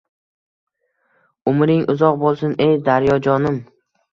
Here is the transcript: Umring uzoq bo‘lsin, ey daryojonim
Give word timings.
Umring 1.53 1.85
uzoq 1.95 2.17
bo‘lsin, 2.25 2.57
ey 2.67 2.75
daryojonim 2.89 3.63